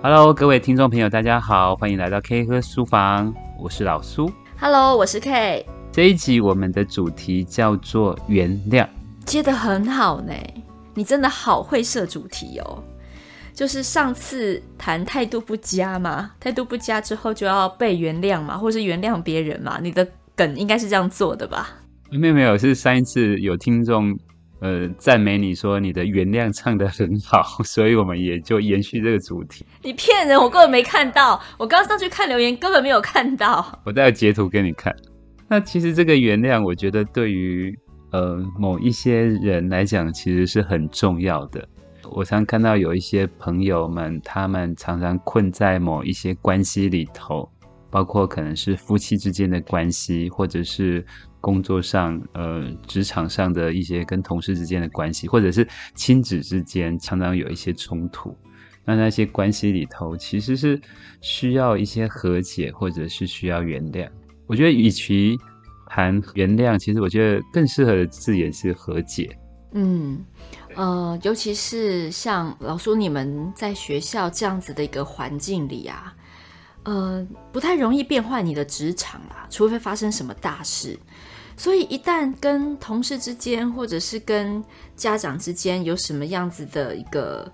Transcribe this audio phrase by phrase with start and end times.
[0.00, 4.30] Hello，各位听众朋友，大家好，欢迎来到 K 歌书房，我是老苏。
[4.56, 5.66] Hello，我是 K。
[5.90, 8.86] 这一集我们的主题叫做原谅，
[9.26, 10.32] 接的很好呢，
[10.94, 12.80] 你真的好会设主题哦。
[13.52, 20.06] 就是上次谈态度不佳嘛，态度不佳之后就要被原谅嘛，或是原谅别人嘛，你的
[20.36, 21.70] 梗应该是这样做的吧？
[22.12, 24.16] 没有没有，是上一次有听众
[24.60, 29.64] 呃赞美你说你的原谅唱得很好， 所以我们也就延续这个主题。
[29.82, 33.80] 你骗人，我根本没看到，我刚上去看留言根本没有看到。
[33.84, 34.94] 我待会截图给你看。
[35.48, 37.78] 那其实这个原谅，我觉得对于
[38.10, 41.66] 呃某一些人来讲，其实是很重要的。
[42.10, 47.46] 我常看到有一些朋友们，他们常常困在某一些关系里头，
[47.90, 51.04] 包括可能是夫妻之间的关系，或者是
[51.48, 58.36] 工作上、呃职场上的一些跟同事之间的关系，或者是亲子之间，常常有一些冲突。
[58.84, 60.78] 那那些关系里头，其实是
[61.22, 64.06] 需要一些和解，或者是需要原谅。
[64.46, 65.38] 我觉得，与其
[65.86, 69.34] 谈原谅，其实我觉得更适合的字眼是和解。
[69.72, 70.22] 嗯。
[70.76, 76.14] 呃，尤其是像老苏你们在学校这样子的一个环境里啊，
[76.84, 80.96] 呃，不太容易变坏你的职场啦，除非发生什么大事。
[81.58, 84.64] 所以一旦跟同事之间，或者是跟
[84.96, 87.46] 家长之间有什么样子的一个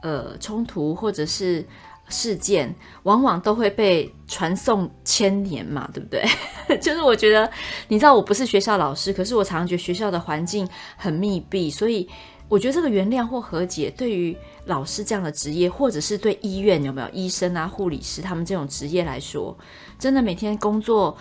[0.00, 1.62] 呃冲突，或者是
[2.08, 6.24] 事件，往往都会被传颂千年嘛，对不对？
[6.80, 7.50] 就是我觉得，
[7.88, 12.08] 你知道我不是学校老师，可是我常常觉得学校的环境很密闭，所以。
[12.50, 14.34] 我觉得这个原谅或和解，对于
[14.64, 19.54] 老师这样的职业，或者是对医院有没有医生啊、护理师他们这种职业来说，
[19.98, 21.14] 真的每天工作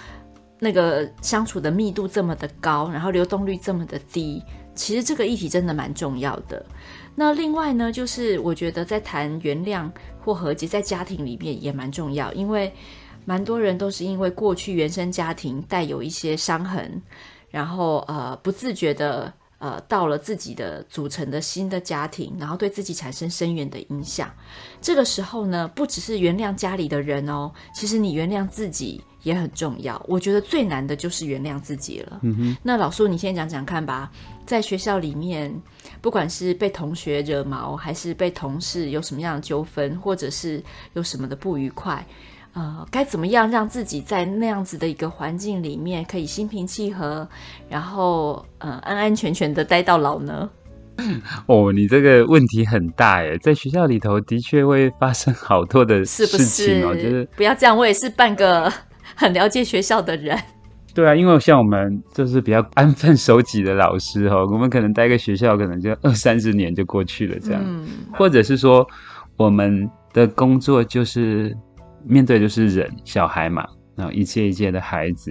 [0.59, 4.43] 那个相处的密度这么的高，然后流动率这么的低，
[4.75, 6.65] 其实这个议题真的蛮重要的。
[7.15, 9.89] 那另外呢，就是我觉得在谈原谅
[10.23, 12.73] 或和解，在家庭里面也蛮重要，因为
[13.25, 17.01] 蛮多人都是因为过去原生家庭带有一些伤痕，
[17.49, 19.33] 然后呃不自觉的。
[19.59, 24.31] 呃，到了自己的组成的新的家庭，然后对自己产生深远的影响。
[24.79, 30.01] 这个时候呢，不只是原谅家里的人哦，其实你原谅自己也很重要。
[30.07, 32.19] 我觉得最难的就是原谅自己了。
[32.21, 32.57] 嗯哼。
[32.63, 34.09] 那老苏，你先讲讲看吧。
[34.45, 35.53] 在学校里面，
[36.01, 42.05] 不管是被同学惹毛，还是被同事有什么样的纠纷，或者是有什么的不愉快。
[42.53, 47.27] 呃，该怎么样让自己在那样子的一个环境里面可以心平气和，
[47.69, 50.49] 然后呃安安全全的待到老呢？
[51.45, 57.03] 哦，你这个问题很大耶，在学校里头的确会发生好多的事情哦，是不是？
[57.03, 58.71] 就是不要这样，我也是半个
[59.19, 60.37] 很了解学校的人。
[60.93, 68.87] 对啊，因为像我们就是比较安分守己的老师哈， 我们可能待个学校可能就二三十年就过去了这样，嗯、或者是说
[69.35, 71.53] 我们的工作就是。
[72.09, 75.29] 面对就是人，小孩嘛，然后一届一届的孩子，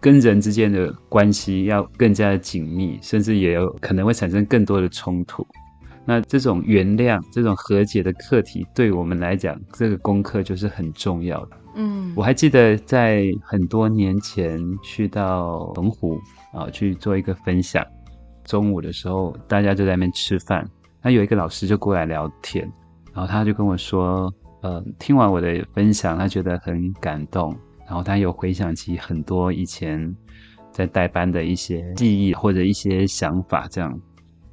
[0.00, 5.44] 跟人之间的关系要更加的紧密，甚至也有可能会产生更多的冲突。
[6.04, 11.56] 那这种原谅、这种和解的课题，对我们来讲，这个功课就是很重要的。
[11.76, 16.18] 嗯，我还记得在很多年前去到澎湖
[16.52, 17.84] 啊去做一个分享，
[18.44, 20.68] 中午的时候大家就在那边吃饭，
[21.02, 22.70] 那有一个老师就过来聊天，
[23.12, 24.32] 然后他就跟我说。
[24.64, 27.54] 呃，听完我的分享，他觉得很感动，
[27.86, 30.16] 然后他有回想起很多以前
[30.72, 33.94] 在带班的一些记忆或者一些想法，这样。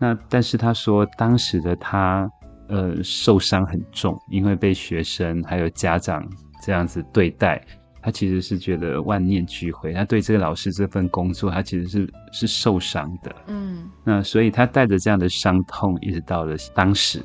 [0.02, 2.28] 那但是他说，当时的他，
[2.68, 6.28] 呃，受伤很重，因为被学生还有家长
[6.64, 7.64] 这样子对待，
[8.02, 9.94] 他其实是觉得万念俱灰。
[9.94, 13.36] 他对这个老师这份工作，他其实是是受伤的。
[13.46, 17.24] 嗯，那所以他带着这样的伤痛，一直到了当时，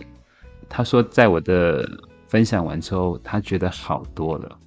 [0.68, 1.82] 他说，在我的。
[2.28, 4.58] 分享完之后，他觉得好多了。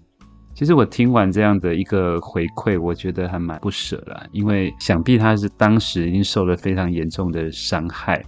[0.59, 8.21] 其实我听完这样的一个回馈，我觉得还蛮不舍的，因为想必他是当时已经受了非常严重的伤害。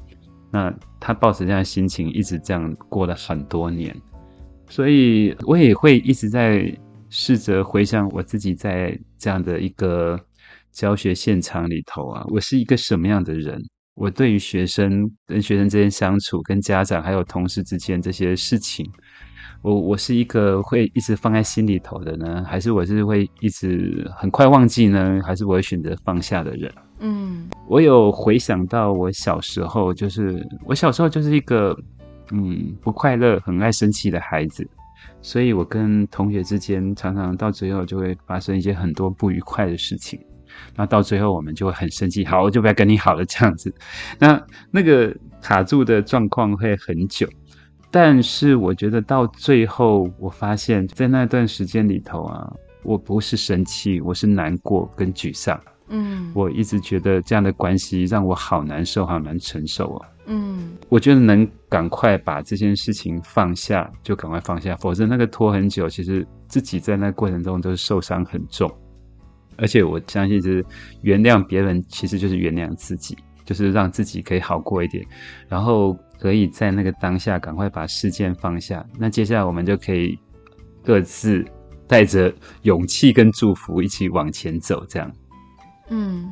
[0.50, 3.94] 那他抱着这样的心情，一直这样过了很多年。
[4.70, 6.74] 所以我也会一直在
[7.10, 10.18] 试着回想我自己在这样的一个
[10.72, 13.62] 教学现场里头啊，我是一个什么样的人？
[13.94, 18.90] 我对于学生跟学生之间相处，跟家长还有同事之间这些事情。
[19.62, 25.22] 我我是一个会一直放在心里头的呢，还是我是会一直很快忘记呢？
[25.24, 26.72] 还是我会选择放下的人？
[27.00, 31.78] 嗯，我有回想到我小时候，就是我小时候就是一个
[32.32, 34.68] 嗯不快乐、很爱生气的孩子，
[35.22, 40.20] 所以我跟同学之间常常到最后就会发生一些很多不愉快的事情，
[40.76, 43.74] 那到最后我们就会很生气，好，我就不要跟你好了这样子，
[44.18, 44.42] 那
[44.72, 47.28] 那个卡住的状况会很久。
[47.92, 52.52] 但是我觉得到最后，我发现，在那段时间里头啊，
[52.84, 55.60] 我不是生气，我是难过跟沮丧。
[55.90, 60.08] 嗯，我一直觉得这样的关系让我好难受，好难承受啊。
[60.28, 68.72] 嗯，我觉得能赶快把这件事情放下，就赶快放下，否则那个拖很久，其实自己在那过程中都是受伤很重。
[69.58, 70.66] 而且我相信，就是
[71.02, 75.06] 原谅别人，其实就是原谅自己，就是让自己可以好过一点，
[75.50, 78.86] 然后可以在那个当下赶快把事件放下。
[79.00, 80.20] 那接下来我们就可以
[80.84, 81.44] 各自
[81.88, 82.32] 带着
[82.62, 85.12] 勇气跟祝福一起往前走，这样。
[85.90, 86.32] 嗯，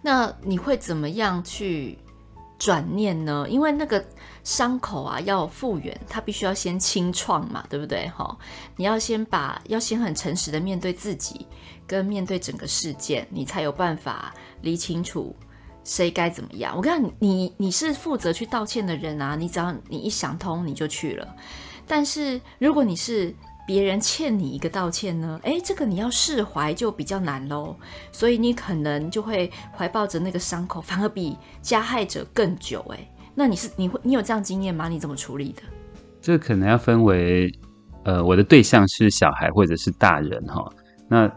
[0.00, 1.98] 那你会怎么样去
[2.58, 3.46] 转念呢？
[3.46, 4.02] 因为那个
[4.42, 8.08] 伤口啊要复原，它必须要先清创嘛，对不对？
[8.16, 8.36] 哈，
[8.74, 11.46] 你要先把，要先很诚实的面对自己，
[11.86, 15.36] 跟面对整个事件，你才有办法理清楚
[15.86, 16.76] 谁该怎么样。
[16.76, 21.26] 我看你，你是负责去道歉的人啊，你只要你一想通，你就去了。
[21.86, 23.32] 但是如果你是
[23.64, 25.38] 别人欠你一个道歉呢？
[25.44, 27.76] 诶，这个你要释怀就比较难喽，
[28.10, 32.84] 所以你可能就会怀抱着那个伤口，反而比加害者更久。
[32.90, 34.88] 诶，那你是你会你有这样经验吗？
[34.88, 35.62] 你怎么处理的？
[36.20, 37.48] 这可能要分为，
[38.04, 40.68] 呃，我的对象是小孩或者是大人哈。
[41.08, 41.30] 那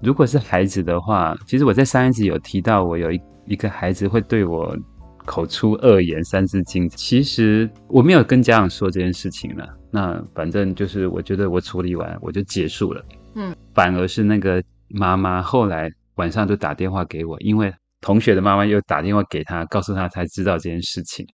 [0.00, 4.76] 如果是孩子的话，其实我在上一集有提到，我有一一个孩子会对我。
[5.28, 9.68] 口出恶言、三字经，其实我没有跟家长说这件事情了。
[9.90, 13.04] 那反正就是，我觉得我处理完我就结束了。
[13.34, 21.26] 嗯，反而是那个妈妈后来晚上就打电话给我，因为同学的妈妈又打电话给他，告诉他才知道这件事情。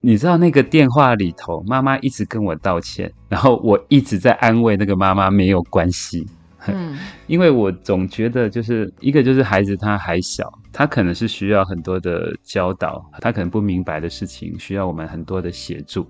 [0.00, 6.26] 你知道那个电话里头，妈妈一直跟我道歉，然后我一直在安慰那个妈妈没有关系。
[6.74, 16.06] 嗯，因为我总觉得就是一个就是孩子他还小，他可能是需要很多的教导，他可能不明白的事情需要我们很多的协助。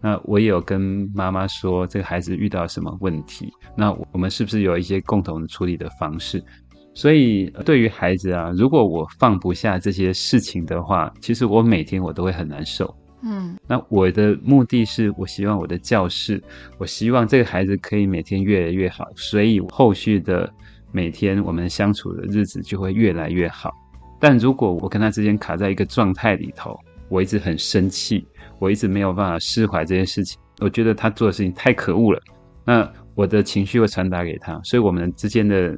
[0.00, 6.44] 那我也有跟妈妈说这个孩子遇到什么问题，那我们是不是有一些共同的处理的方式？
[6.92, 12.94] 所以对于孩子啊，如果我放不下这些事情的话，其实我每天我都会很难受。
[13.26, 16.42] 嗯，那我的目的是我希望我的教室，
[16.76, 20.52] 我希望这个孩子可以每天越来越好，所以后续的
[20.92, 23.72] 每天我们相处的日子就会越来越好。
[24.20, 26.78] 但如果我跟他之间卡在一个状态里头，
[27.08, 28.26] 我一直很生气，
[28.58, 32.20] 我一直没有办法释怀这件事情，我觉得他做的事情太可恶了，
[32.64, 35.74] 那我的情绪会传达给他，所以我们之间的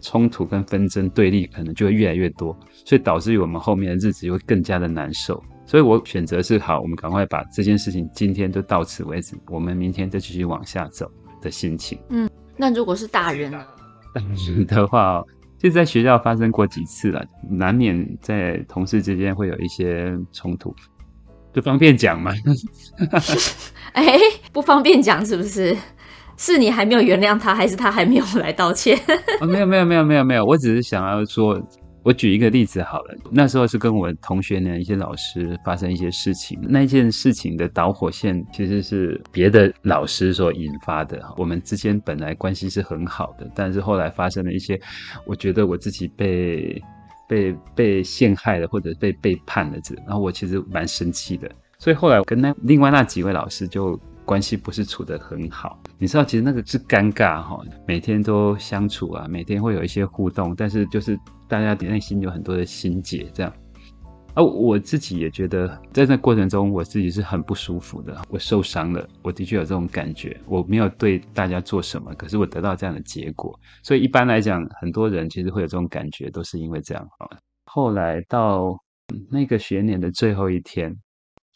[0.00, 5.42] 冲突跟纷争对立可能就会越来越多，所以导致于我们后面的日子就会更加的难受。
[5.66, 11.10] 所以我选择是好，我们赶快把这件事情今天就到此为止，我们明天再继续往下走
[11.42, 11.98] 的心情。
[12.08, 13.66] 嗯，那如果是大人呢？
[14.14, 15.20] 大人的话，
[15.58, 17.20] 就在学校发生过几次了，
[17.50, 20.72] 难免在同事之间会有一些冲突，
[21.52, 22.32] 就方便讲吗？
[23.92, 24.20] 哎、欸，
[24.52, 25.76] 不方便讲是不是？
[26.36, 28.96] 是你还没有原谅他，还是他还没有来道歉？
[29.40, 31.60] 哦，没有没有没有没有没有，我只是想要说。
[32.06, 41.20] 我举一个例子好了，那时候是跟我同学呢一些老师发生一些事情，那件事情的导火线其实是别的老师所引发的。
[41.36, 44.80] 我们之间本来关系是很好的，但是后来发生了一些，
[45.26, 46.80] 我觉得我自己被
[47.26, 54.00] 被被陷害了，或者被背叛了，这然后我其实蛮生气的，所以后来我跟那另外那几位老师就。
[54.26, 63.50] 关系不是处得很好，你知道，其实那个是尴尬哈，每天都相处啊，每天会有一些互动，但是就是大家的内心有很多的心结这样。
[64.34, 77.26] 而我自己也觉得，在那过程中，我自己是很不舒服的，我受伤了，我的确有这种感觉，我没有对大家做什么，可是我得到这样的结果，所以一般来讲，很多人其实会有这种感觉，都是因为这样哈。
[77.64, 78.78] 后来到
[79.30, 80.94] 那个学年的最后一天。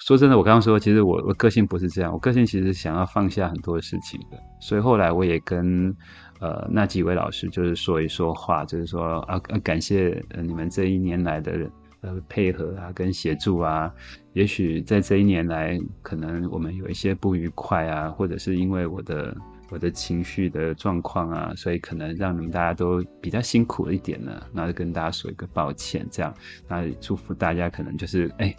[0.00, 5.94] 说真的，我刚刚说，其实我我个性不是这样，我个性其实想要放下很多事情的，所以后来我也跟
[6.40, 13.92] 呃那几位老师就是说一说话，就是说啊感谢你们这一年来的呃配合啊跟协助啊，
[14.32, 19.36] 也许在这一年来可能我们有一些不愉快啊，或者是因为我的。
[19.70, 26.34] 我的情绪的状况啊，所以可能让你们大家都比较辛苦一点呢，那就跟大家说一个抱歉，这样，
[26.66, 28.54] 那祝福大家可能就是哎、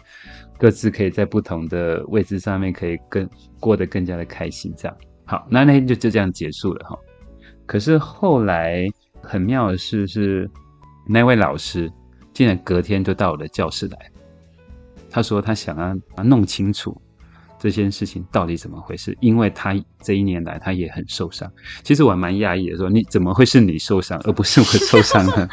[0.58, 3.28] 各自可以在不同的位置上面可以更
[3.60, 4.96] 过得更加的开心，这样。
[5.24, 6.98] 好，那那天就就这样结束了哈。
[7.66, 8.88] 可是后来
[9.22, 10.50] 很妙的事是，
[11.06, 11.92] 那位老师
[12.32, 14.10] 竟然隔天就到我的教室来，
[15.10, 17.00] 他说他想要弄清楚。
[17.62, 19.16] 这件事情到底怎么回事？
[19.20, 21.48] 因为他这一年来他也很受伤。
[21.84, 25.48] 其实我还蛮讶异的，说你怎么会是你受伤，而不是我受伤呢？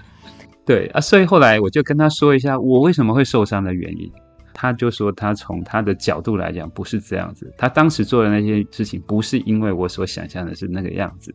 [0.66, 4.12] 对啊，所以后来我就跟他说一下我为什么会受伤的原因。
[4.52, 11.34] 他就说他从他的角度来讲不是这样子，他当时做的那些事情不是因为我所想象的是那个样子。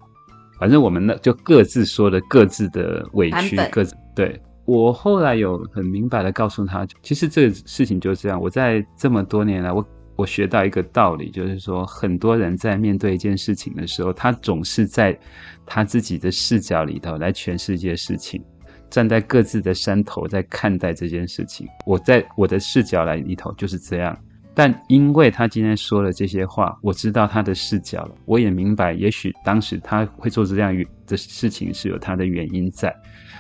[0.60, 4.40] 反正我们呢就各自说的各自的委屈，各自对。
[4.66, 8.40] 我后来有很明白的告诉他，其实这个事情就是这样。
[8.40, 15.18] 我在这么多年来，我我学到一个道理，就是说，很多人在面对一件事情的时候，他总是在
[15.66, 18.44] 他自己的视角里头来诠释一件事情，
[18.90, 21.68] 站在各自的山头在看待这件事情。
[21.86, 24.16] 我在我的视角来里头就是这样，
[24.56, 30.76] 但因为他今天说了这些话，我知道他的视角了，我也明白，也许当时他会做这样
[31.08, 32.96] 的事情是有他的原因在。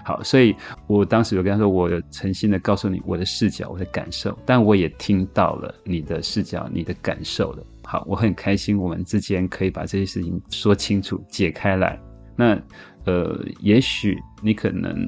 [0.05, 0.53] 好，所以
[0.87, 7.63] 我当时有跟他说，我有诚心的告诉你我的视角，我的感受，但我也听到了你的视角，你的感受了。
[7.85, 11.97] 好，我很开心，我们之间可以把这些事情说清楚、解开来。
[12.35, 12.59] 那
[13.05, 15.07] 呃，也许你可能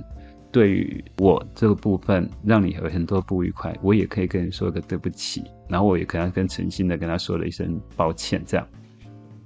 [0.55, 8.41] 对于我这个部分让你有很多不愉快，我也可以跟你说个对不起，然后我也可能跟诚心的跟他说了一声抱歉。
[8.45, 8.65] 这样，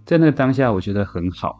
[0.06, 1.58] 在那个当下，我觉得很好，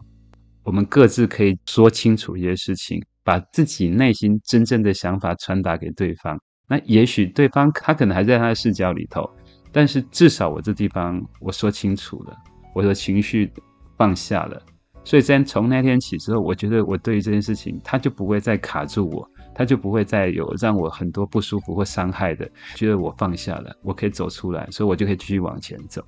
[0.62, 3.02] 我们各自可以说清楚一些事情。
[3.22, 9.28] 把自己内心真正的想法传达给对方，那也许对方他可能还在他的视角里头，
[9.70, 12.36] 但是至少我这地方我说清楚了，
[12.74, 13.52] 我的情绪
[13.98, 14.60] 放下了，
[15.04, 19.30] 所以在从那天起之后，我觉得我对于这件事情，他就不会再卡住我，
[19.60, 26.02] 他就不会再有让我很多不舒服或伤害的，觉得我放下了，我可以走出来，所以我就可以继续往前走。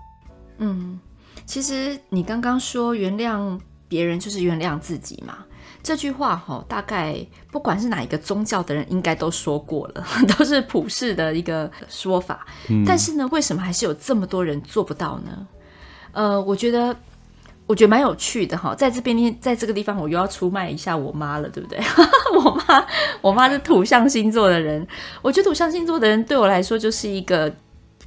[0.56, 0.99] 嗯，
[1.44, 5.44] 其实你刚刚说原谅别人就是原谅自己嘛。
[5.82, 7.14] 这句话哈，大概
[7.50, 10.02] 不管是哪一个宗教的人，应该都说过了，
[10.38, 12.47] 都是普世的一个说法。
[12.71, 12.82] 嗯。
[12.87, 15.47] 但是呢，为什么还是有这么多人做不到呢？
[16.12, 16.97] 呃，我觉得，
[17.66, 18.75] 我觉得蛮有趣的哈。
[18.75, 21.78] 在这边，在这个地方，我又要出卖一下我妈了，对不对？
[22.35, 22.87] 我妈，
[23.21, 24.87] 我妈是土象星座的人。
[25.23, 27.52] 我觉得土象星座的人对我来说，就是一个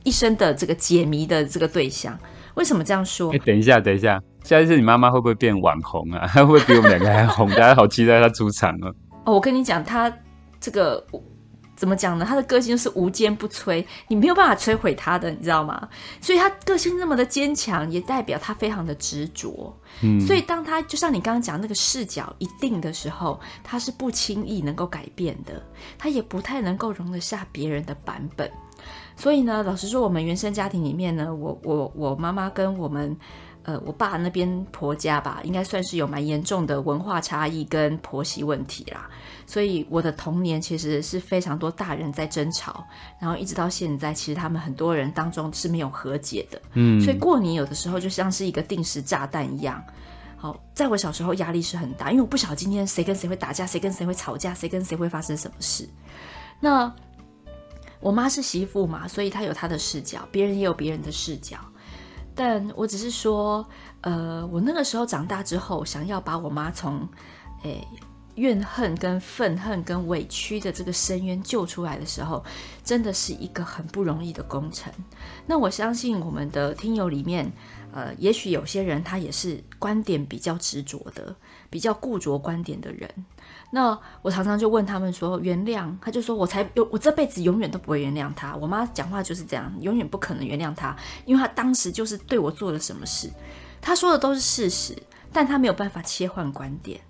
[0.04, 2.18] 一生的这个解谜的这个对象。
[2.56, 3.32] 为什么这样说？
[3.34, 4.22] 哎，等一下，等一下。
[4.44, 6.28] 下一次你妈妈会不会变网红啊？
[6.28, 7.50] 会 不会比我们两个还红？
[7.50, 8.94] 大家好期待她出场哦！
[9.26, 10.12] 哦，我跟你讲，她
[10.60, 11.04] 这个
[11.76, 12.26] 怎么讲呢？
[12.28, 15.88] 他的个性就是无坚不摧，你没有办法摧毁他的，你知道吗？
[16.22, 19.76] 所以他个性那么的坚强，也代表他非常的执着。
[20.02, 25.62] 嗯，所以当他就像你刚刚讲那个视角一定的时候，他是不轻易能够改变的，
[25.98, 28.50] 他也不太能够容得下别人的版本。
[29.18, 33.18] 所以呢，老实说，我们原生家庭里面呢，我我我妈妈跟我们。
[33.66, 39.10] 呃，我爸那边婆家吧，应该算是有蛮严重的文化差异跟婆媳问题啦，
[39.48, 42.86] 所以我的童年其实是非常多大人在争吵，
[43.20, 49.84] 然后一直到现在，其实他们很多人当中是没有和解的，嗯，所以过年有的时候就像是一个定时炸弹一样。
[50.38, 55.90] 好，在我小时候压力是很大，因为我不晓得今天谁跟谁会打架，谁跟谁会吵架，谁跟谁会发生什么事。
[56.60, 56.94] 那
[58.00, 61.58] 我妈是媳妇嘛，所以她有她的视角，别人也有别人的视角。
[62.36, 63.66] 但我只是说，
[64.02, 67.08] 呃，我那个时候长大之后，想要把我妈从，
[67.64, 67.88] 诶，
[68.36, 72.44] 怨恨跟愤恨跟委屈的这个深渊救出来的时候，
[72.84, 74.92] 真的是一个很不容易的工程。
[75.48, 77.50] 那我相信我们的听友里面，
[77.94, 81.34] 呃，也许有些人他也是观点比较执着的，
[81.70, 83.10] 比较固着观点的人。
[83.76, 88.56] 那我常常就问他们说，原谅，他就说我才有，我这辈子永远都不会原谅他。
[88.56, 93.30] 我妈讲话就是这样，永远不可能原谅他，因为他当时就是对我做了什么事。
[93.82, 94.96] 他说的都是事实，
[95.34, 97.02] 但他没有办法切换观点，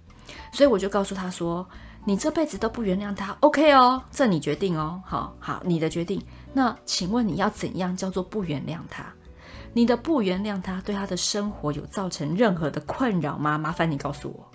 [0.52, 1.64] 所以我就告诉他说，
[2.04, 6.20] 你这辈子都不原谅他，OK 哦，这你决定哦，好好，你的决定。
[6.52, 9.06] 那请问你要怎样叫做不原谅他？
[9.74, 13.56] 你的不原谅他对他的生活有造成任何的困扰吗？
[13.56, 14.55] 麻烦你告诉我。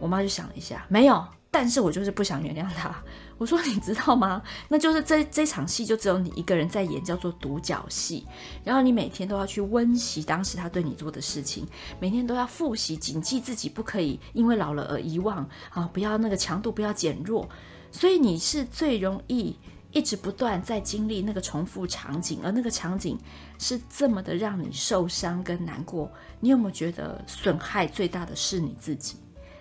[0.00, 2.92] 我妈就想了一下，没有，但是我就是不想原谅他。
[3.38, 4.42] 我说，你知道吗？
[4.68, 8.26] 那就是这这场戏就只有你一个人在演，叫做独角戏。
[8.62, 11.66] 然后你每天都要去温习当时他对你做的事情，
[11.98, 17.48] 每天都要复习，谨记自己不可以因为老了而遗忘啊，不要那个强度不要减弱。
[17.90, 19.56] 所以你是最容易
[19.90, 23.18] 一直不断在经历那个重复场景，而那个场景
[23.58, 26.12] 是这么的让你受伤跟难过。
[26.40, 29.16] 你有没有觉得损害最大的是你自己？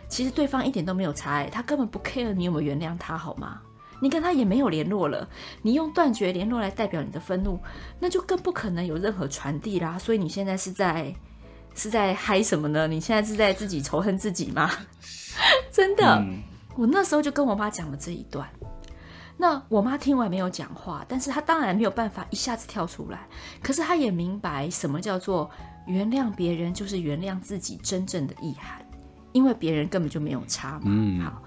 [0.10, 3.62] 其实对方一点都没有差，他根本不 care 你有没有原谅他，好吗？
[4.02, 5.28] 你跟他也没有联络了，
[5.62, 7.60] 你用断绝联络来代表你的愤怒，
[8.00, 10.00] 那就更不可能有任何传递啦。
[10.00, 11.14] 所以你现在是在
[11.76, 12.88] 是在嗨什么呢？
[12.88, 14.72] 你现在是在自己仇恨自己吗？
[15.70, 16.42] 真的，嗯，
[16.76, 18.50] 我那时候就跟我妈讲了这一段，
[19.36, 23.28] 那我妈听完没有讲话，但是她当然没有办法一下子跳出来，
[23.62, 25.52] 可是她也明白什么叫做
[25.86, 28.82] 原谅别人，就是原谅自己真正的意涵。
[29.32, 30.84] 因为别人根本就没有差嘛。
[30.86, 31.44] 嗯，好，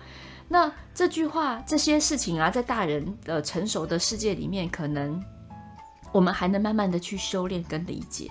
[0.49, 5.23] 那这句话这些事情啊，在大人的成熟的世界里面，可能
[6.13, 8.31] 我们还能慢慢的去修炼跟理解。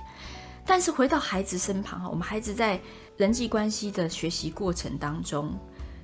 [0.65, 2.79] 但是回到孩子身旁哈，我们孩子在
[3.17, 5.51] 人际关系的学习过程当中，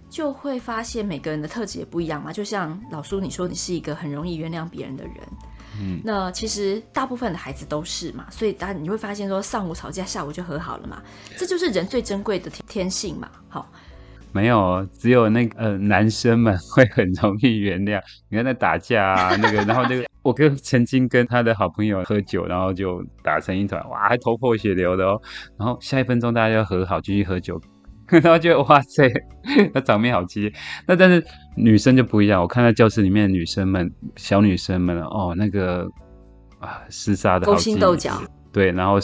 [0.10, 2.34] 就会发现每个人的特质也不一样嘛。
[2.34, 5.16] 就像老苏你说，你是一个很容易原谅别人的人，
[5.80, 8.26] 嗯，那其实大部分的孩子都是嘛。
[8.30, 11.02] 所以当然你会发现说，上午吵架，下午就和好了嘛。
[11.38, 13.30] 这就是人最珍贵的天性嘛。
[13.50, 13.72] 好。
[14.34, 18.00] 没有，只有那个呃男生们会很容易原谅。
[18.30, 25.20] 你看那打架啊，那个，然后那个，我跟曾经跟他的好朋友喝酒，然后就打成一团，哇，还头破血流的哦。
[25.58, 27.60] 然后下一分钟大家要和好，继续喝酒，
[28.24, 29.10] 然后觉得哇塞，
[29.74, 30.54] 那场面好激烈。
[30.86, 31.24] 那但是
[31.56, 35.88] 女生就不一样，我看到教室里面的女生们，小女生们哦，那个
[36.60, 38.22] 啊厮杀的勾心斗角，
[38.52, 38.98] 对，然后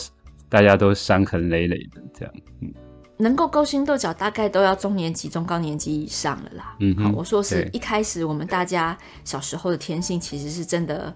[0.50, 2.74] 大家都伤痕累累的这样，嗯。
[3.16, 6.76] 能够勾心斗角，大概都要中年级、中高年级以上了啦。
[6.80, 11.16] 嗯，好，我说是一开始我们大家小时候的天性，其实是真的，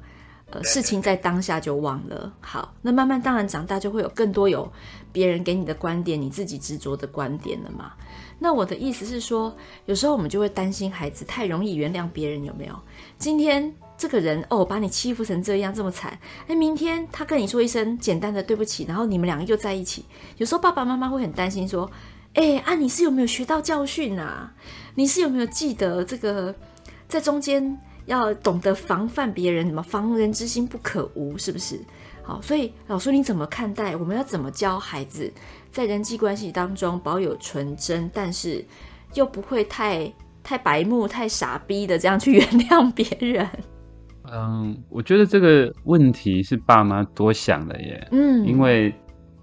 [0.51, 2.33] 呃，事情在当下就忘了。
[2.41, 4.71] 好，那慢慢当然长大就会有更多有
[5.11, 7.93] 别人给你的观点，你自己执着的观点了嘛。
[8.39, 12.73] 那我的意思是说，有时候我们就会担心孩子太容易原谅别人，有没有？
[13.17, 13.73] 今天。
[13.99, 20.05] 这个人哦，把你欺负成这样这么惨，哎，明天他跟你说一声简单的对不起，然后你们两个又在一起。
[20.37, 21.89] 有时候爸爸妈妈会很担心，说，
[22.35, 24.53] 哎，啊，你是有没有学到教训啊？
[24.93, 26.53] 你是有没有记得这个
[27.07, 27.75] 在中间
[28.07, 31.79] 要懂得防范别人，什么防人之心不可无，是不是？
[32.23, 33.95] 好，所以老师你怎么看待？
[33.95, 35.31] 我们要怎么教孩子
[35.71, 38.65] 在人际关系当中保有纯真，但是
[39.13, 40.11] 又不会太
[40.43, 43.47] 太白目、太傻逼的这样去原谅别人？
[44.29, 48.07] 嗯，我觉得这个问题是爸妈多想的耶。
[48.11, 48.93] 嗯，因为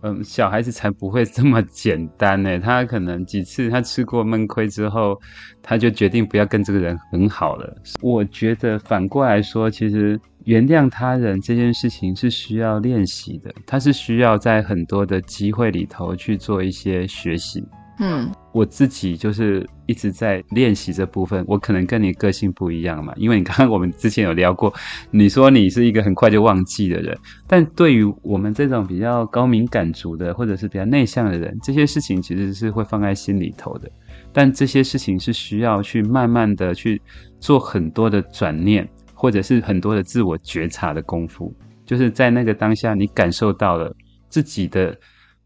[0.07, 2.59] 嗯，小孩子才不会这么简单呢。
[2.61, 5.19] 他可能几次他吃过闷亏之后，
[5.63, 7.75] 他就决定不要跟这个人很好了。
[8.03, 17.67] 我觉得反过来说，其实原谅他人这件事情是需要练习的，他是需要在很多的机会里头去做一些学习。
[18.01, 21.45] 嗯，我自己就是一直在练习这部分。
[21.47, 24.75] 我可能跟你个性不一样嘛，因为你刚刚我们之前有聊过，
[25.13, 33.89] 你说你是一个很快就忘记的人，但对于我们这种比较高敏感族的，或者是比较内向的人，这些事情其实是会放在心里头的。
[34.33, 37.01] 但这些事情是需要去慢慢的去
[37.39, 41.55] 做很多的转念，或者是很多的自我觉察的功夫，
[41.87, 43.95] 就是在那个当下，你感受到了
[44.29, 44.99] 自己的，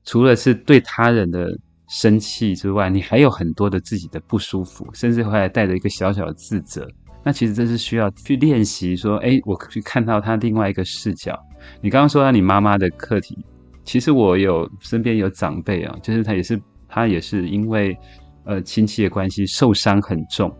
[0.06, 1.46] 除了是对他人的。
[1.88, 6.86] 生气之外，你还有很多的自己的不舒服，甚至会带着一个小小的自责。
[7.24, 11.38] 那其实这是需要去练习，说，哎，我去看到他另外一个视角。
[11.80, 13.36] 你刚刚说到你妈妈的课题，
[13.84, 17.96] 其实我有身边有长辈啊，就是他也是他也是因为
[18.44, 20.54] 呃亲戚的关系受伤很重，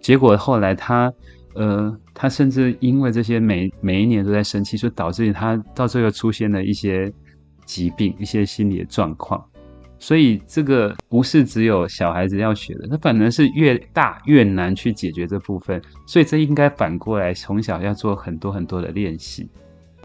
[0.00, 1.12] 结果后来他
[1.54, 7.12] 呃他甚至因为这些每每一年都在生气，所以导致他到最后出现了一些
[7.64, 9.44] 疾病，一些心理的状况。
[9.98, 15.80] 所以这个不是只有小孩子要学的，它反而是越大越难去解决这部分。
[16.06, 19.48] 所以这应该反过来，从小要做很多很多的练习。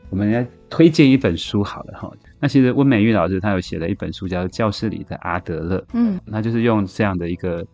[0.10, 2.12] 我们来推荐一本书好了哈。
[2.40, 5.78] 那其实温美玉老师他有写了一本书，叫《教室里的阿德勒》。
[5.94, 7.66] 嗯，那就是用这样的一个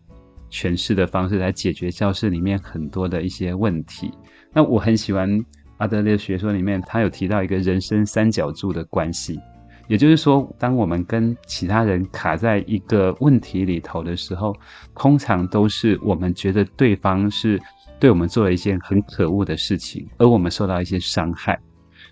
[0.51, 4.11] 诠释的方式来解决教室里面很多的一些问题。
[4.53, 5.43] 那我很喜欢
[5.77, 9.39] 阿德勒学说里面，他有提到一个人生三角柱的关系。
[9.87, 14.55] 也就是说，当我们跟其他人卡在一个问题里头的时候，
[14.95, 17.59] 通常都是我们觉得对方是
[17.99, 21.57] 对我们做了一件很可恶的事情，而我们受到一些伤害，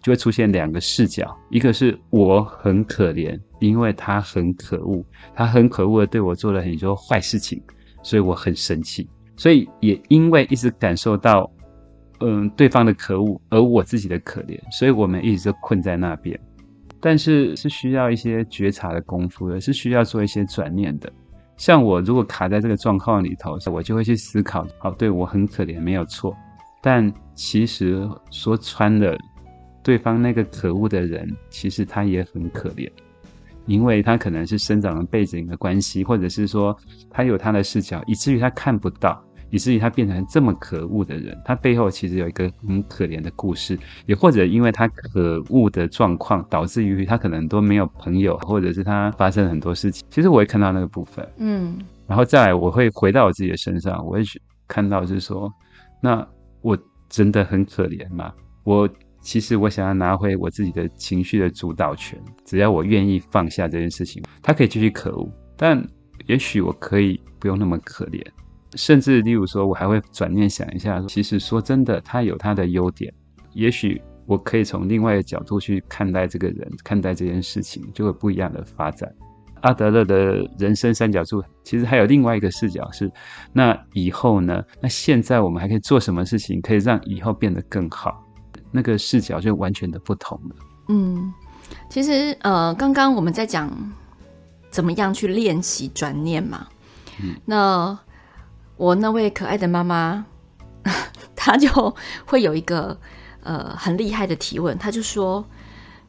[0.01, 5.03] 就会出现两个视角：一个是我很可怜，因为他很可恶，
[5.35, 7.61] 他很可恶的对我做了很多坏事情，
[8.01, 9.07] 所以我很生气。
[9.38, 11.51] 所以也因为一直感受到，
[12.21, 16.39] 嗯，对方的可恶，而我自己的可怜，所以我们一直就困在那边。
[17.05, 21.13] 但是是需要一些觉察的功夫的，是需要做一些转念的。
[21.55, 26.35] 像我如果卡在这个状况里头，我就会去思考：好，对，我很可怜，没有错。
[26.81, 29.15] 但其实说穿了，
[29.83, 32.89] 对方那个可恶的人，其实他也很可怜，
[33.67, 36.75] 因为他可能是生长的背景的关系，或者是说
[37.11, 39.23] 他有他的视角，以至于他看不到。
[39.55, 50.05] 以至于他变成这么可恶的人，他背后其实有一个很可怜的故事，也或者因为他可恶的状况，导致于他可能都没有朋友，或者是他发生了很多事情。
[50.09, 55.49] 其实我会看到那个部分，嗯，然后再来我会回到我自己的身上，我会去看到就是说，
[56.01, 56.27] 那
[56.61, 58.33] 我真的很可怜嘛？
[58.65, 58.89] 我
[59.21, 65.81] 其实我想要拿回我自己的情绪的主导权，只要我愿意放下这件事情，他可以继续可恶，但
[66.25, 68.21] 也许我可以不用那么可怜。
[68.75, 73.13] 甚至，例如说，我还会转念想一下，其实说真的，他有他的优点。
[73.53, 79.11] 也许我可以从另外一个角度去看待这个人，看待这件事情，就会不一样的发展。
[79.61, 83.11] 阿德勒的人生三角柱其实还有另外一个视角是，
[83.51, 84.63] 那以后呢？
[84.79, 88.23] 那现在我们还可以做什么事情，可以让以后变得更好？
[88.71, 90.55] 那个视角就完全的不同了。
[90.89, 91.33] 嗯，
[91.89, 93.71] 其实呃，刚刚我们在讲
[94.69, 96.67] 怎么样去练习转念嘛。
[97.23, 97.97] 嗯，那
[98.77, 100.25] 我那位可爱的妈妈，
[101.35, 102.97] 她就会有一个
[103.43, 105.45] 呃很厉害的提问，她就说。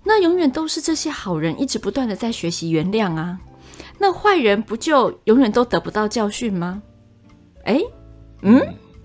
[0.09, 3.41] 那永远都是这些好人一直不断的在学习原谅啊，
[3.99, 6.81] 那坏人不就永远都得不到教训吗？
[7.65, 7.81] 哎，
[8.43, 8.61] 嗯，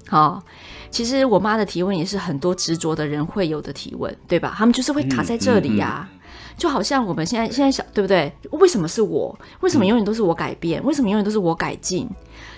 [0.08, 0.44] 好，
[0.92, 4.54] 其实我妈的提问也是很多执着的人会有的提问，对吧？
[4.56, 6.08] 他们就是会卡在这里呀，
[6.56, 8.32] 就好像我们现在现在想，对不对？
[8.52, 9.36] 为什么是我？
[9.62, 10.84] 为什么永远都是我改变？
[10.84, 12.08] 为什么永远都是我改进？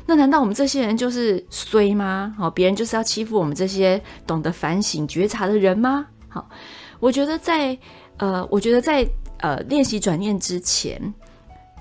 [0.06, 2.34] 那难道我们这些人就是衰吗？
[2.38, 6.06] 好，别人就是要欺负我们这些懂得反省觉察的人吗？
[6.30, 6.48] 好，
[7.00, 7.78] 我觉得在。
[8.18, 9.06] 呃，我觉得在
[9.40, 11.02] 呃练习转念之前，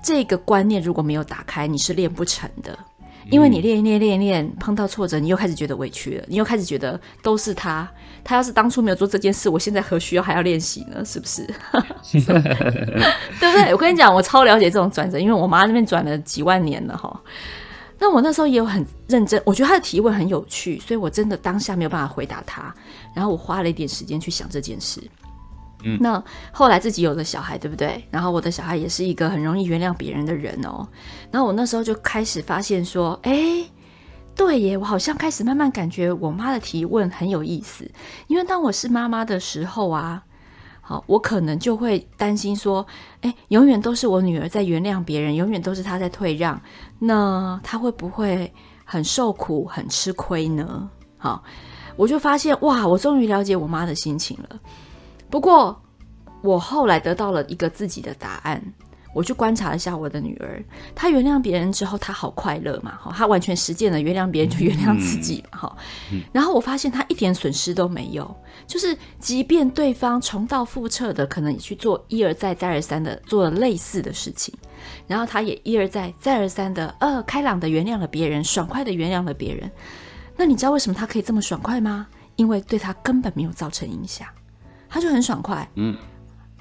[0.03, 2.77] 这个观念如果没有打开，你是练不成的。
[3.29, 7.87] 因为你练一练练一练，碰到挫折，你又开始觉得委屈了，你又开始觉得都是他。
[8.23, 11.05] 他要是当初没有做这件事，我现在何需要还要练习呢？
[11.05, 11.45] 是不是？
[12.11, 13.71] 对不对？
[13.71, 17.21] 我跟你讲，我超了解这种转折，因为我妈那边转了几万年了哈。
[17.99, 22.73] 那我那时候也有很认真，我觉得他的提问很有趣，所以我真的当下没有办法回答他。
[23.15, 25.01] 然后我花了一点时间去想这件事。
[25.99, 28.01] 那后来自己有了小孩，对不对？
[28.09, 30.87] 然后我的小孩也是一个很容易原谅别人的人哦。
[31.29, 33.65] 然后我那时候就开始发现说，哎，
[34.33, 37.85] 对耶，我好像开始慢慢感觉我妈的提问很有意思。
[38.27, 40.23] 因为当我是妈妈的时候啊，
[40.85, 42.85] 好，我可能就会担心说，
[43.21, 46.61] 哎，永远都是我女儿在原谅别人，永远都是她在退让，
[46.99, 50.89] 那她会不会很受苦、很吃亏呢？
[51.17, 51.41] 好，
[51.95, 54.59] 我就发现哇，我终于了解我妈的心情了。
[55.29, 55.81] 不过，
[56.41, 58.61] 我后来得到了一个自己的答案。
[59.13, 60.63] 我去观察了一下我的女儿，
[60.95, 62.97] 她原谅别人之后，她好快乐嘛？
[62.99, 65.59] 哈，她完全实践了原谅别人就原谅自己嘛？
[65.59, 65.77] 哈、
[66.11, 66.21] 嗯。
[66.31, 74.53] 然后我发现她一点损失都没有，就是即便对方重蹈覆辙的，可能也去做一而再、再而三的做了类似的事情，
[75.07, 79.71] 然后她也一而再、再而三的呃开朗的原谅了别人，爽快的原谅了别人。
[80.35, 82.07] 那你知道为什么她可以这么爽快吗？
[82.35, 84.27] 因为对她根本没有造成影响。
[84.89, 85.95] 她就很爽快，嗯，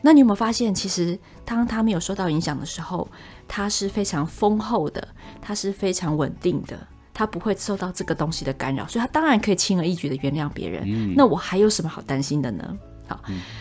[0.04, 3.08] 那你有没有发现，其实当他没有受到影响的时候，
[3.46, 5.06] 他是非常丰厚的，
[5.40, 6.76] 他是非常稳定的，
[7.14, 10.82] 他不会受到这个东西的干扰，所以他当然可以轻而易举的原谅别人。
[10.84, 12.76] 嗯，那我还有什么好担心的呢？
[13.06, 13.20] 好，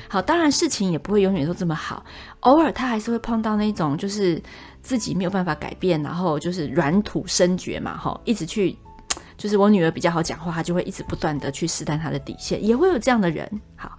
[0.09, 2.03] 好，当然事情也不会永远都这么好，
[2.39, 4.41] 偶尔他还是会碰到那种就是
[4.81, 8.75] 自己没有办法改变，然后就是软土生绝嘛，哈，一直去，
[9.37, 13.91] 就是我女儿比较好讲话，她就会一直不断的去试探她的底线，也会有这样的人，好。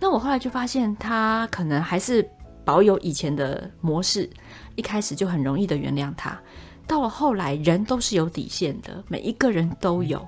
[0.00, 2.26] 那我后来就发现，他可能还是
[2.64, 4.28] 保有以前的模式，
[4.74, 6.38] 一开始就很容易的原谅他。
[6.86, 10.26] 到了后来，人都是有底线的，每一个人都有。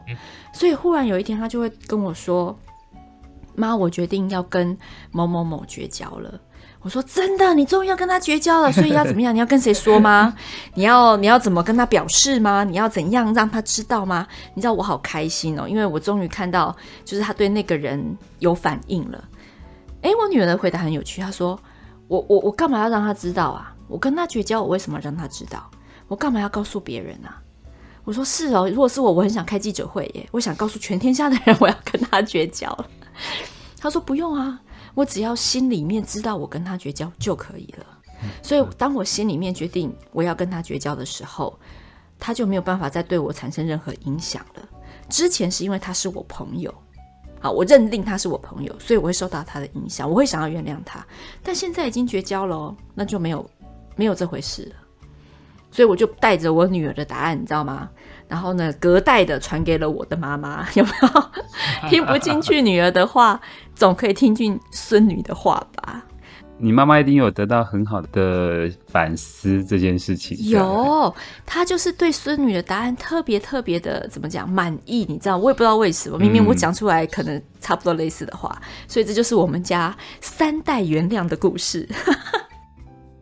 [0.52, 2.56] 所以忽然有一天，他就会跟我说
[3.56, 4.76] ：“妈，我决定要跟
[5.11, 6.38] 某某某绝交了。”
[6.82, 7.54] 我说：“真的？
[7.54, 8.70] 你终于要跟他绝交了？
[8.70, 9.35] 所以要怎么样？
[9.35, 10.37] 你要跟谁说吗？
[10.74, 12.62] 你要你要怎么跟他表示吗？
[12.62, 14.26] 你要怎样让他知道吗？
[14.54, 19.24] 你知道我好开心哦，因为我终于看到，就是他对那个人有反应了。”
[20.02, 21.20] 哎，我女儿的回答很有趣。
[21.20, 21.58] 她说
[22.08, 23.74] ：“我我我干嘛要让他知道啊？
[23.88, 25.70] 我跟他绝交，我为什么让他知道？
[26.08, 27.40] 我干嘛要告诉别人啊？”
[28.04, 32.86] 我说：“是哦，如果是我，我很想开记者会耶，我想告诉全天下的人，我要跟他绝交了。”
[33.78, 34.60] 她说：“不用啊，
[34.94, 37.86] 我只要心里面知道我跟他绝交就可以了。
[38.42, 41.56] 所以，当我心里面决定我要跟他绝交的时候，
[42.18, 44.68] 他就没有办法再对我产生任何影响了。
[45.08, 46.74] 之前是因为他是我朋友。”
[47.42, 51.05] 好，我认定他是我朋友，所以我会受到他的影响，我会想要原谅他。
[51.42, 53.44] 但现在已经绝交了，那就没有
[53.96, 54.76] 没有这回事了。
[55.72, 57.90] 所以我就带着我女儿的答案，你知道吗？
[58.28, 61.88] 然后呢，隔代的传给了我的妈妈， 有没有？
[61.90, 63.40] 听不进去女儿的话，
[63.74, 66.05] 总可以听进孙女的话吧。
[66.58, 70.36] 你妈妈一定有得到很好的反思这件事情。
[70.48, 71.12] 有，
[71.44, 75.36] 她就是对孙女的答案特别特别的怎么讲满意，你知道？
[75.36, 81.88] 我也不知道为什么，明明我讲出来可能差不多类似的话，嗯、所以这就是我们家三代原谅的故事。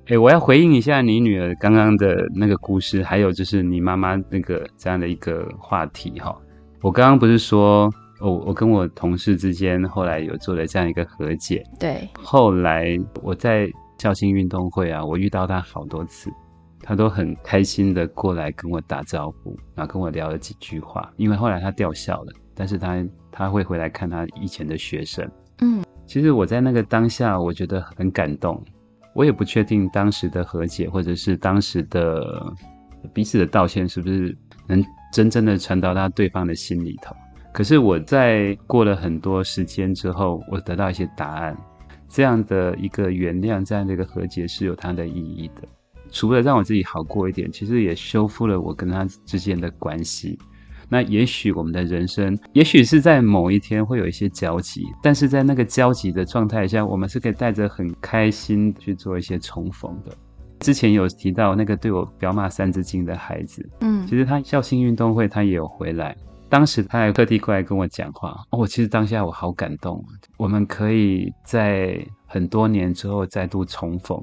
[0.05, 6.37] 哎、欸，我要回应一下你女儿刚刚的那个故事，还有就是你妈妈那个这样的一个话题哈。
[6.83, 7.91] 我刚刚不是说。
[8.21, 11.65] 我我跟我同事之间后来有做了这样一个和解。
[11.79, 16.31] 对，后来我在校庆运动会啊，我遇到他好多次，
[16.83, 21.11] 他都很开心的过来跟我打招呼，然后跟我聊了几句话。
[21.17, 25.29] 因为后来他调校了，但是他他会回来看他以前的学生。
[25.61, 28.63] 嗯，其实我在那个当下，我觉得很感动。
[29.13, 32.55] 我也不确定当时的和解，或者是当时的
[33.13, 37.15] 彼此的道歉，是不是能真正的传到到对方的心里头。
[37.53, 41.57] 可是我在过了很多时间之后，我得到一些答案。
[42.09, 45.63] 这样的一个原谅，这样的一个和解是有它的意义的。
[46.11, 50.37] 除了让我自己好过一点，其实也修复了我跟他之间的关系。
[50.89, 60.13] 那也许我们的人生，也许是在某一天会有一些交集，但是在那个交集的状态下，我们是可以带着很开心去做一些重逢的。
[60.59, 66.17] 之前有提到那个对我表骂三字经的孩子，嗯，其实他校庆运动会他也有回来，
[66.51, 68.37] 当时他还特地过来跟我讲话。
[68.51, 70.05] 哦，其实当下我好感动，
[70.37, 74.21] 我们可以在很多年之后再度重逢，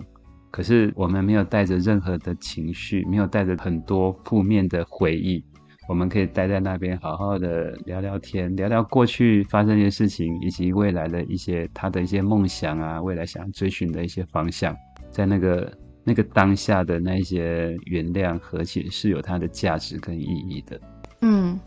[0.51, 5.43] 可是我们没有带着任何的情绪，没有带着很多负面的回忆。
[5.87, 14.75] 我们可以待在那边，好好的聊聊天，聊聊过去发生的事情，以及未来的一些他的一些梦想啊，未来想要追寻的一些方向，
[15.09, 15.71] 在那个
[16.03, 20.77] 那个当下的那些原谅和解是有它的价值跟意义的。
[21.21, 21.57] 嗯，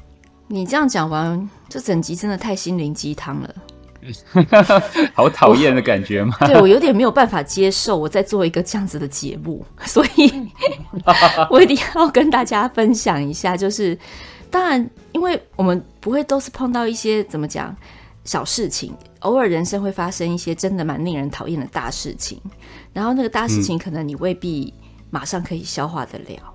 [0.53, 3.55] 你这样讲完，这整集真的太心灵鸡汤了。
[5.15, 6.35] 好讨厌的感觉吗？
[6.41, 10.49] 对，我有点没有办法接受，我在做一个这样子的节目， 所以
[11.51, 13.57] 我一定要跟大家分享一下。
[13.57, 13.97] 就是，
[14.51, 17.75] 当然，因为我们不会都是碰到一些怎么讲
[18.25, 22.41] 小事情，偶尔人生会发生一些真的蛮令人讨厌的大事情，
[22.93, 24.75] 然后那个大事情可能你未必
[25.11, 26.41] 马上可以消化得了。
[26.43, 26.53] 嗯、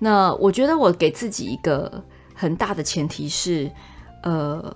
[0.00, 2.02] 那我觉得我给自己一个
[2.38, 3.70] 很大的前提是，
[4.22, 4.74] 呃。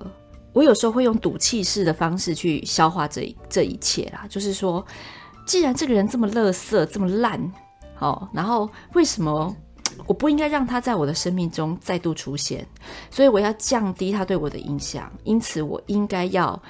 [0.54, 4.84] 我有时候会用赌气式的方式去消化这这一切啦，就是说，
[5.46, 7.40] 既然这个人这么垃圾，这么烂，
[7.98, 9.56] 哦，然后为什么
[10.04, 12.68] 我不应该让他在我的生命中再度出现？
[13.10, 16.62] 所以我要降低他对我的影响，因此我应该要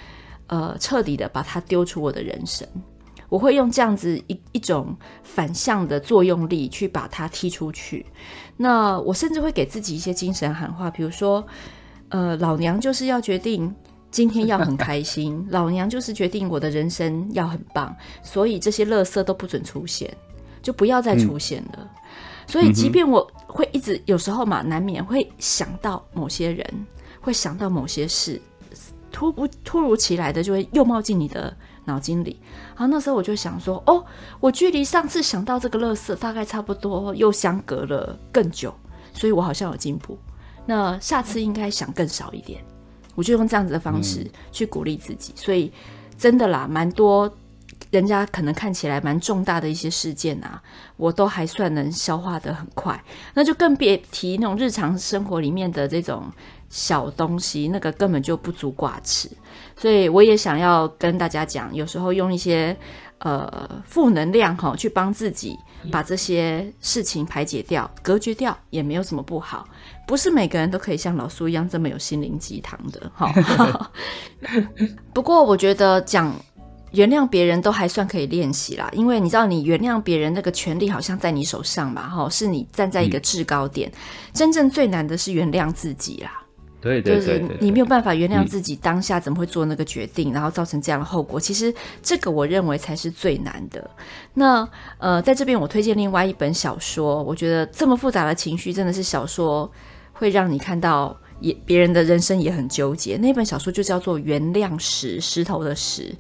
[0.46, 2.64] 呃彻底的把他丢出我的人生。
[3.32, 8.04] 我会用这样子一一种反向的作用力去把它踢出去。
[8.58, 11.42] 那我甚至会给自己一些精神喊话，比如说。
[12.14, 13.74] 呃，老娘就是要决定
[14.10, 20.14] 今天要很开心，老娘就是决定我的人生要很棒，所以这些垃圾都不准出现，
[20.60, 21.78] 就不要再出现了。
[21.78, 21.88] 嗯、
[22.46, 26.86] 所以，即便我会一直有时候嘛，难免会想到某些人，
[27.18, 28.38] 会想到某些事，
[29.10, 32.38] 突不突如其来的就会又冒进你的脑筋里。
[32.76, 34.04] 然后那时候我就想说，哦，
[34.40, 38.74] 我距离上次想到这个乐色大概差不多又相隔了更久，
[39.12, 40.18] 所以我好像有进步。
[40.64, 42.62] 那下次应该想更少一点，
[43.14, 45.32] 我就用这样子的方式去鼓励自己。
[45.32, 45.72] 嗯、所以
[46.16, 47.28] 真的啦，蛮多
[47.90, 50.62] 人家可能看起来蛮重大的一些事件啊，
[50.96, 53.02] 我都还算能消化得很快。
[53.34, 56.30] 那就更别提那种日常生活里面的这种
[56.72, 59.30] 小东西，那个根本就不足挂齿。
[59.76, 62.74] 所以我也想要跟大家讲，有时候用一些
[63.18, 65.54] 呃负能量哈，去帮自己
[65.90, 69.68] 把这些事情排解掉、隔绝掉，也没有什么不好。
[70.06, 73.90] 不是每个人都可以像老苏一样这么有心灵鸡汤的哈。
[75.12, 76.34] 不过我觉得讲
[76.92, 83.90] 原谅别人都还算可以练习啦，因为你知道你原谅别人那个权利好像在你手上嘛，哈，是你站在一个制高点。
[83.90, 83.94] 嗯、
[84.32, 86.38] 真正最难的是原谅自己啦。
[86.82, 91.40] 对对对，就是你没有办法原谅自己当下怎么会做那个决定，嗯、然后造成这样的后果。
[91.40, 93.88] 其实这个我认为才是最难的。
[94.34, 94.68] 那
[94.98, 99.70] 呃，在这边我推荐另外一本小说，我觉得这么复杂的情绪真的是小说。
[100.14, 103.16] 会让你看到也别人的人生也很纠结。
[103.16, 106.14] 那本小说就叫做《原谅石》，石头的石。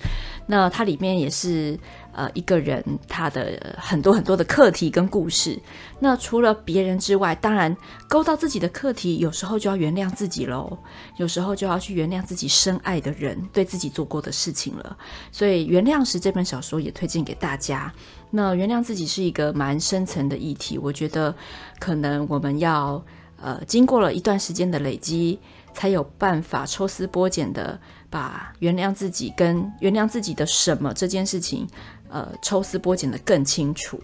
[0.46, 1.78] 那它里面也是
[2.12, 5.58] 呃一个人他的很多很多的课题跟故事。
[5.98, 7.76] 那除了别人之外，当然
[8.08, 10.78] 勾到自己的课题，有时候就要原谅自己喽。
[11.16, 14.96] 有时候就要去原谅自己深爱的人对自己做过的事情了。
[15.30, 17.92] 所以《原谅是》这本小说也推荐给大家。
[18.30, 21.34] 那原谅自己是一个蛮深层的议题，我觉得
[21.78, 23.02] 可能我们要。
[23.44, 25.36] 呃，经过了一段时间的累积，
[25.74, 27.76] 才有办法抽丝剥茧的
[28.08, 31.66] 把原谅自己跟原谅自己的什么这件事情，
[32.12, 33.98] 呃，抽丝剥茧的更清楚。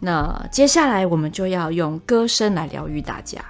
[0.00, 3.44] 那接下来我们就要用歌声来疗愈大家。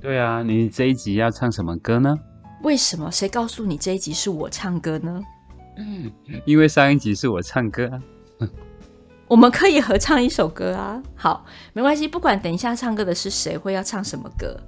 [0.00, 2.18] 对啊，你这一集要唱什么歌呢？
[2.62, 3.10] 为什么？
[3.10, 5.22] 谁告诉你这一集是我唱歌呢？
[5.78, 6.10] 嗯，
[6.44, 8.02] 因为上一集是我唱歌啊。
[9.28, 11.02] 我们可以合唱一首歌啊！
[11.14, 14.60] 好，没关系，不管等一下唱歌的是谁，会要唱什么歌，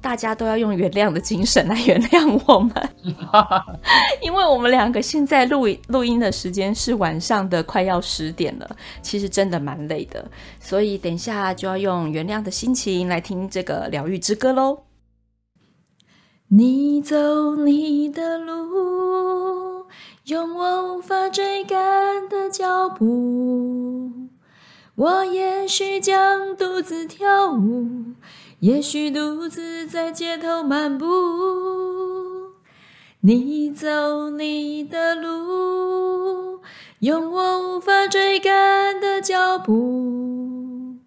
[0.00, 2.72] 大家都要用原谅的精神来原谅我们，
[4.22, 10.24] 因为我们两个现在录录音的时间是晚上的快要十点了，其实真的蛮累的，
[10.58, 14.84] 所以等一下就要用原谅的心情来听这个疗愈之歌喽。
[16.48, 19.80] 你走你的路。
[20.26, 24.10] 用我无法追赶的脚步。
[24.94, 28.12] 我也许将独自跳舞，
[28.60, 31.06] 也许独自在街头漫步。
[33.20, 36.60] 你走你的路，
[36.98, 40.98] 用我无法追赶的脚步。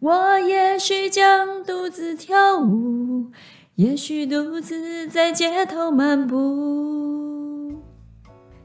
[0.00, 3.30] 我也许将独自跳舞，
[3.76, 7.80] 也许独自在街头漫步。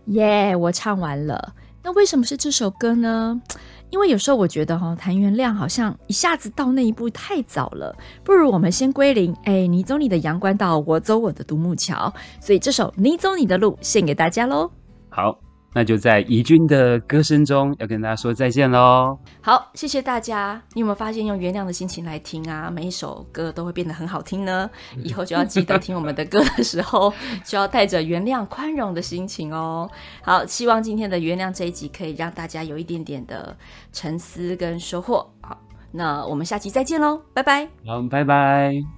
[0.08, 1.54] 耶我唱完了。
[1.84, 3.40] 那为什么是这首歌呢？
[3.90, 9.36] 因为有时候我觉得哈、哦，谈原谅好像一下子到那一步太早了，不如我们先归零。
[9.46, 12.14] 哎，你走你的阳关道，我走我的独木桥。
[12.42, 14.70] 所以这首《你走你的路》献给大家喽。
[15.10, 15.47] 好。
[15.74, 19.18] 那就在怡君的歌声中，要跟大家说再见喽。
[19.42, 20.60] 好，谢谢大家。
[20.74, 24.68] 你有没有发现，用原谅的心情来听啊，每一首歌都会变得很好听呢？
[25.04, 27.14] 以后就要记得听我们的歌的时候，
[27.46, 29.88] 就要带着原谅、宽容的心情哦。
[30.24, 33.56] 好，希望今天的原谅这一集可以让大家有一点点的
[33.94, 35.30] 沉思跟收获。
[35.42, 35.56] 好，
[35.92, 37.70] 那我们下期再见喽，拜拜。
[37.86, 38.97] 好，拜拜。